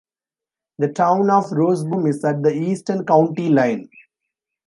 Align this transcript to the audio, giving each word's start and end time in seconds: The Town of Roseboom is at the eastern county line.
The 0.79 0.87
Town 0.87 1.29
of 1.29 1.43
Roseboom 1.51 2.09
is 2.09 2.25
at 2.25 2.41
the 2.41 2.49
eastern 2.51 3.05
county 3.05 3.49
line. 3.49 3.87